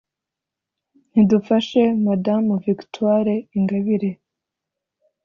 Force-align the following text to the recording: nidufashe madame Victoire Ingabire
nidufashe 1.13 1.81
madame 2.05 2.49
Victoire 2.65 3.35
Ingabire 3.57 4.11